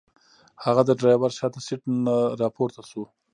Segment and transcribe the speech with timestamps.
[0.63, 3.03] هغه د ډرایور شاته سیټ نه راپورته شو.